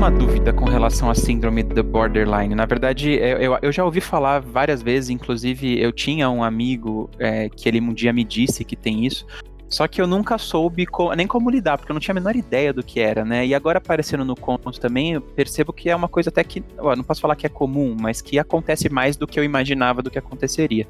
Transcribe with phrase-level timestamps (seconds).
[0.00, 2.54] uma dúvida com relação à síndrome do borderline.
[2.54, 7.50] Na verdade, eu, eu já ouvi falar várias vezes, inclusive eu tinha um amigo é,
[7.50, 9.26] que ele um dia me disse que tem isso,
[9.70, 12.34] só que eu nunca soube co nem como lidar, porque eu não tinha a menor
[12.34, 13.46] ideia do que era, né?
[13.46, 16.96] E agora aparecendo no conto também, eu percebo que é uma coisa até que, ó,
[16.96, 20.10] não posso falar que é comum, mas que acontece mais do que eu imaginava do
[20.10, 20.86] que aconteceria.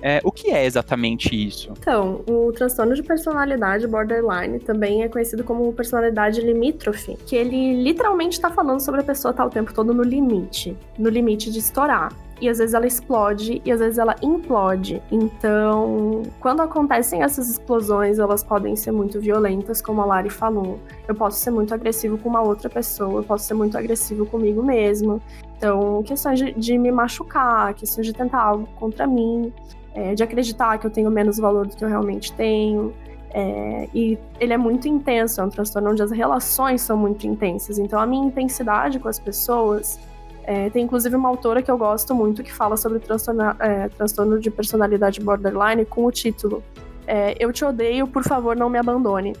[0.00, 1.72] É, o que é exatamente isso?
[1.78, 8.36] Então, o transtorno de personalidade borderline também é conhecido como personalidade limítrofe, que ele literalmente
[8.36, 11.58] está falando sobre a pessoa estar tá o tempo todo no limite, no limite de
[11.58, 15.02] estourar e às vezes ela explode e às vezes ela implode.
[15.10, 20.78] Então, quando acontecem essas explosões, elas podem ser muito violentas, como a Lari falou.
[21.06, 24.62] Eu posso ser muito agressivo com uma outra pessoa, eu posso ser muito agressivo comigo
[24.62, 25.20] mesmo.
[25.56, 29.52] Então, questões de, de me machucar, questões de tentar algo contra mim,
[29.94, 32.94] é, de acreditar que eu tenho menos valor do que eu realmente tenho.
[33.32, 37.78] É, e ele é muito intenso, é um transtorno onde as relações são muito intensas.
[37.78, 40.00] Então, a minha intensidade com as pessoas
[40.44, 44.38] é, tem inclusive uma autora que eu gosto muito que fala sobre transtorno, é, transtorno
[44.38, 46.62] de personalidade borderline com o título
[47.06, 49.34] é, Eu te odeio, por favor, não me abandone.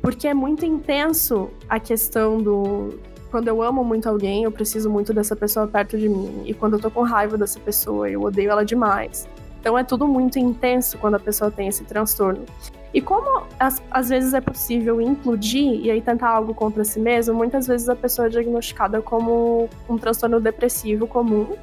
[0.00, 2.98] Porque é muito intenso a questão do.
[3.30, 6.44] Quando eu amo muito alguém, eu preciso muito dessa pessoa perto de mim.
[6.46, 9.28] E quando eu tô com raiva dessa pessoa, eu odeio ela demais.
[9.60, 12.46] Então é tudo muito intenso quando a pessoa tem esse transtorno.
[12.92, 17.34] E como às, às vezes é possível implodir e aí tentar algo contra si mesmo,
[17.34, 21.54] muitas vezes a pessoa é diagnosticada como um transtorno depressivo comum,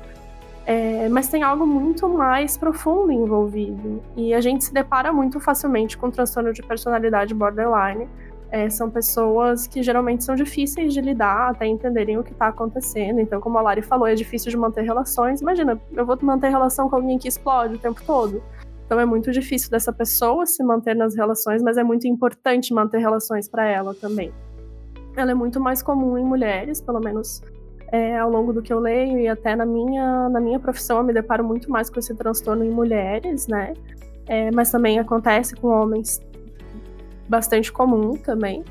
[0.65, 4.01] é, mas tem algo muito mais profundo envolvido.
[4.15, 8.07] E a gente se depara muito facilmente com transtorno de personalidade borderline.
[8.51, 13.19] É, são pessoas que geralmente são difíceis de lidar até entenderem o que está acontecendo.
[13.19, 15.41] Então, como a Lari falou, é difícil de manter relações.
[15.41, 18.41] Imagina, eu vou manter relação com alguém que explode o tempo todo.
[18.85, 22.99] Então é muito difícil dessa pessoa se manter nas relações, mas é muito importante manter
[22.99, 24.31] relações para ela também.
[25.15, 27.41] Ela é muito mais comum em mulheres, pelo menos
[27.91, 31.03] é, ao longo do que eu leio e até na minha, na minha profissão eu
[31.03, 33.73] me deparo muito mais com esse transtorno em mulheres, né?
[34.27, 36.19] É, mas também acontece com homens
[37.27, 38.63] bastante comum também.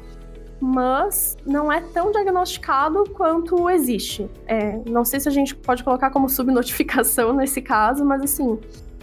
[0.61, 4.31] Mas não é tão diagnosticado quanto existe.
[4.47, 8.59] É, não sei se a gente pode colocar como subnotificação nesse caso, mas assim,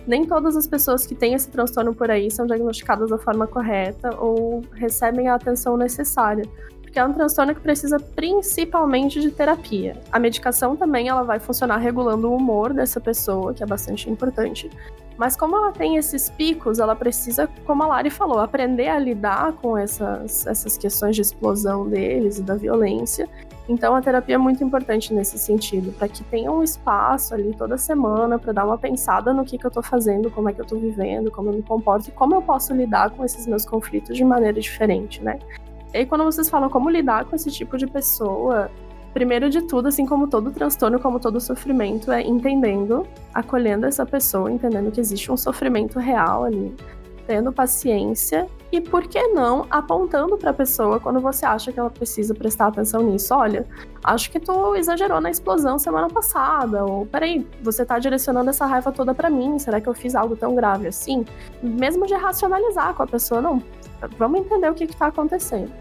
[0.08, 4.16] nem todas as pessoas que têm esse transtorno por aí são diagnosticadas da forma correta
[4.18, 6.46] ou recebem a atenção necessária,
[6.82, 10.02] porque é um transtorno que precisa principalmente de terapia.
[10.12, 14.70] A medicação também ela vai funcionar regulando o humor dessa pessoa, que é bastante importante.
[15.18, 19.54] Mas como ela tem esses picos, ela precisa, como a Lari falou, aprender a lidar
[19.54, 23.30] com essas, essas questões de explosão deles e da violência
[23.70, 27.78] então a terapia é muito importante nesse sentido, para que tenha um espaço ali toda
[27.78, 30.64] semana para dar uma pensada no que, que eu estou fazendo, como é que eu
[30.64, 34.18] estou vivendo, como eu me comporto e como eu posso lidar com esses meus conflitos
[34.18, 35.40] de maneira diferente, né?
[35.94, 38.72] E aí, quando vocês falam como lidar com esse tipo de pessoa,
[39.14, 44.52] primeiro de tudo, assim como todo transtorno, como todo sofrimento, é entendendo, acolhendo essa pessoa,
[44.52, 46.74] entendendo que existe um sofrimento real ali,
[47.28, 51.90] tendo paciência e por que não apontando para a pessoa quando você acha que ela
[51.90, 53.34] precisa prestar atenção nisso.
[53.36, 53.68] Olha,
[54.04, 58.92] acho que tu exagerou na explosão semana passada, ou peraí, você tá direcionando essa raiva
[58.92, 61.26] toda para mim, será que eu fiz algo tão grave assim?
[61.62, 63.62] Mesmo de racionalizar com a pessoa, não,
[64.18, 65.72] vamos entender o que está acontecendo.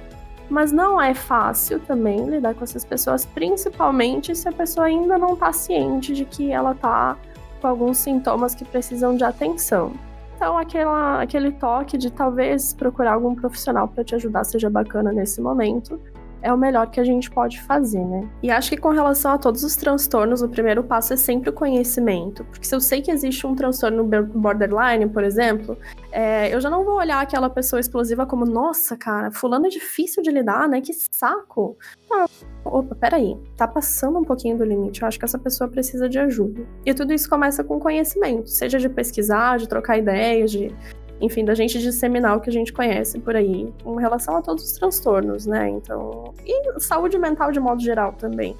[0.48, 5.34] Mas não é fácil também lidar com essas pessoas, principalmente se a pessoa ainda não
[5.34, 7.16] está ciente de que ela está
[7.60, 9.92] com alguns sintomas que precisam de atenção.
[10.40, 15.38] Então, aquela, aquele toque de talvez procurar algum profissional para te ajudar seja bacana nesse
[15.38, 16.00] momento
[16.42, 18.28] é o melhor que a gente pode fazer, né?
[18.42, 21.52] E acho que com relação a todos os transtornos, o primeiro passo é sempre o
[21.52, 22.44] conhecimento.
[22.44, 25.76] Porque se eu sei que existe um transtorno borderline, por exemplo,
[26.12, 30.22] é, eu já não vou olhar aquela pessoa explosiva como, nossa, cara, fulano é difícil
[30.22, 30.80] de lidar, né?
[30.80, 31.76] Que saco.
[32.08, 32.26] Não.
[32.64, 35.00] Opa, peraí, tá passando um pouquinho do limite.
[35.00, 36.62] Eu acho que essa pessoa precisa de ajuda.
[36.84, 40.74] E tudo isso começa com conhecimento, seja de pesquisar, de trocar ideias, de
[41.20, 44.64] enfim, da gente disseminar o que a gente conhece por aí com relação a todos
[44.64, 45.68] os transtornos, né?
[45.68, 48.56] Então, e saúde mental de modo geral também.